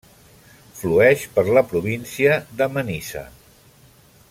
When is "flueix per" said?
0.79-1.43